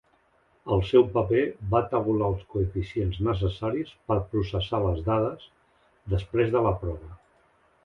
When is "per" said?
4.09-4.19